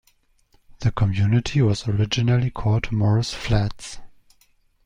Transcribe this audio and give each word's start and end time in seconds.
The 0.79 0.91
community 0.91 1.61
was 1.61 1.87
originally 1.87 2.49
called 2.49 2.91
Morris 2.91 3.35
Flats. 3.35 3.99